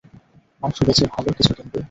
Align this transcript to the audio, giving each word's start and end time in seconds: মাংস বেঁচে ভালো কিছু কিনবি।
মাংস 0.63 0.77
বেঁচে 0.87 1.05
ভালো 1.13 1.29
কিছু 1.37 1.51
কিনবি। 1.57 1.79